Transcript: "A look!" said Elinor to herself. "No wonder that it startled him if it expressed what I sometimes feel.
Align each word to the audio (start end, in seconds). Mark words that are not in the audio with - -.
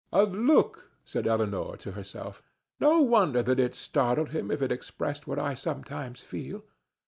"A 0.11 0.23
look!" 0.23 0.89
said 1.05 1.27
Elinor 1.27 1.77
to 1.77 1.91
herself. 1.91 2.41
"No 2.79 3.01
wonder 3.01 3.43
that 3.43 3.59
it 3.59 3.75
startled 3.75 4.29
him 4.31 4.49
if 4.49 4.59
it 4.63 4.71
expressed 4.71 5.27
what 5.27 5.37
I 5.37 5.53
sometimes 5.53 6.23
feel. 6.23 6.63